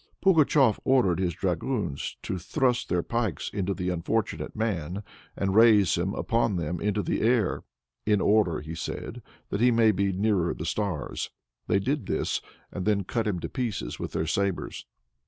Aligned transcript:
Pugatshef 0.19 0.79
ordered 0.83 1.19
his 1.19 1.35
dragoons 1.35 2.17
to 2.23 2.39
thrust 2.39 2.89
their 2.89 3.03
pikes 3.03 3.49
into 3.53 3.71
the 3.75 3.89
unfortunate 3.89 4.55
man, 4.55 5.03
and 5.37 5.53
raise 5.53 5.93
him 5.95 6.15
upon 6.15 6.55
them 6.55 6.79
into 6.81 7.03
the 7.03 7.21
air, 7.21 7.63
"in 8.03 8.19
order," 8.19 8.63
said 8.73 9.17
he, 9.17 9.21
"that 9.51 9.61
he 9.61 9.69
may 9.69 9.91
be 9.91 10.11
nearer 10.11 10.55
the 10.55 10.65
stars." 10.65 11.29
They 11.67 11.77
did 11.77 12.07
this, 12.07 12.41
and 12.71 12.87
then 12.87 13.03
cut 13.03 13.27
him 13.27 13.39
to 13.41 13.47
pieces 13.47 13.99
with 13.99 14.13
their 14.13 14.25
sabers. 14.25 14.87